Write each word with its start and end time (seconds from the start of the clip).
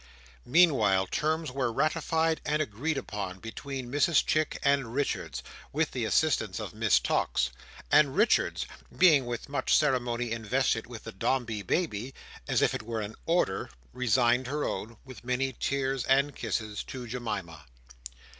Meanwhile 0.47 1.05
terms 1.11 1.51
were 1.51 1.71
ratified 1.71 2.41
and 2.43 2.59
agreed 2.59 2.97
upon 2.97 3.37
between 3.37 3.91
Mrs 3.91 4.25
Chick 4.25 4.57
and 4.63 4.95
Richards, 4.95 5.43
with 5.71 5.91
the 5.91 6.05
assistance 6.05 6.59
of 6.59 6.73
Miss 6.73 6.99
Tox; 6.99 7.51
and 7.91 8.15
Richards 8.15 8.65
being 8.97 9.27
with 9.27 9.47
much 9.47 9.75
ceremony 9.75 10.31
invested 10.31 10.87
with 10.87 11.03
the 11.03 11.11
Dombey 11.11 11.61
baby, 11.61 12.15
as 12.47 12.63
if 12.63 12.73
it 12.73 12.81
were 12.81 13.01
an 13.01 13.13
Order, 13.27 13.69
resigned 13.93 14.47
her 14.47 14.65
own, 14.65 14.97
with 15.05 15.23
many 15.23 15.53
tears 15.53 16.03
and 16.05 16.35
kisses, 16.35 16.81
to 16.85 17.05
Jemima. 17.05 17.65